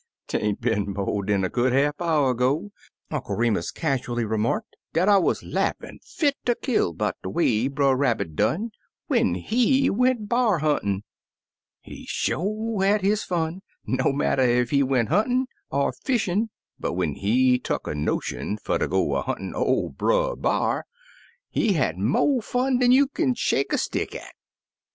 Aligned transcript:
Brother 0.31 0.43
Rabbit's 0.59 0.61
Bear 0.61 0.73
Hunt 0.77 0.85
"Tain't 0.87 0.95
been 0.95 1.05
mo' 1.05 1.21
dan 1.21 1.43
a 1.43 1.49
good 1.49 1.73
half 1.73 2.01
hour 2.01 2.33
agp/' 2.35 2.71
Uncle 3.11 3.35
Remus 3.35 3.69
casually 3.69 4.25
remarked, 4.25 4.75
"dat 4.93 5.07
I 5.07 5.17
wuz 5.19 5.43
laughin' 5.43 5.99
fit 6.03 6.37
ter 6.43 6.55
kill 6.55 6.91
'bout 6.93 7.17
de 7.21 7.29
way 7.29 7.67
Brer 7.67 7.95
Rabbit 7.95 8.35
done 8.35 8.71
when 9.05 9.35
he 9.35 9.91
went 9.91 10.27
b'ar 10.27 10.57
huntin\ 10.57 11.03
He 11.81 12.07
sho' 12.09 12.79
had 12.79 13.01
his 13.03 13.23
fun, 13.23 13.61
no 13.85 14.11
matter 14.11 14.41
ef 14.41 14.71
he 14.71 14.81
went 14.81 15.09
huntin' 15.09 15.45
or 15.69 15.91
fishin', 15.93 16.49
but 16.79 16.93
when 16.93 17.13
he 17.13 17.59
tuck 17.59 17.85
a 17.85 17.93
notion 17.93 18.57
fcr 18.57 18.79
ter 18.79 18.87
gp 18.87 19.19
a 19.19 19.21
huntin' 19.21 19.53
oV 19.55 19.95
Brer 19.99 20.35
B'ar, 20.35 20.85
he 21.47 21.73
had 21.73 21.99
mo' 21.99 22.41
fun 22.41 22.79
dan 22.79 22.91
you 22.91 23.07
kin 23.07 23.35
shake 23.35 23.71
a 23.71 23.77
stick 23.77 24.15
at. 24.15 24.33